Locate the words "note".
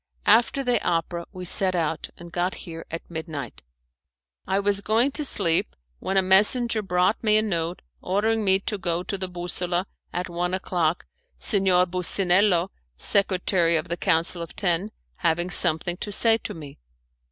7.43-7.83